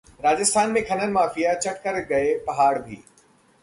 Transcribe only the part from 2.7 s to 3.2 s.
भी